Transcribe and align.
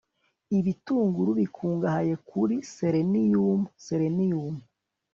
ibitunguru 0.57 1.31
bikungahaye 1.39 2.13
kuri 2.29 2.55
seleniyumu 2.75 3.65
(selenium) 3.85 4.55